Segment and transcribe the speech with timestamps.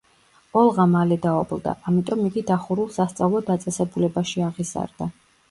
[0.61, 5.13] ოლღა მალე დაობლდა, ამიტომ იგი დახურულ სასწავლო დაწესებულებაში აღიზარდა.